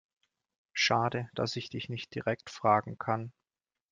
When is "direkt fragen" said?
2.15-2.97